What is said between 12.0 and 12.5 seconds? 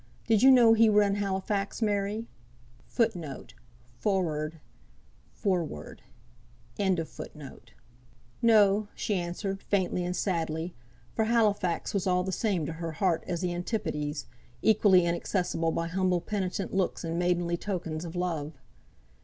all the